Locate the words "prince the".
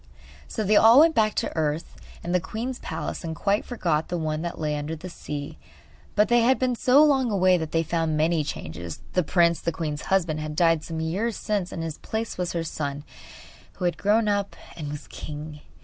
9.21-9.71